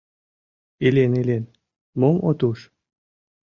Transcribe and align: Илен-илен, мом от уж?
Илен-илен, 0.87 1.45
мом 1.99 2.15
от 2.29 2.39
уж? 2.49 2.59